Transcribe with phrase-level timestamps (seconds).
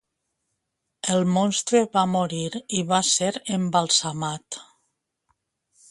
[1.15, 2.41] El monstre va morir
[2.79, 4.63] i va ser embalsamat.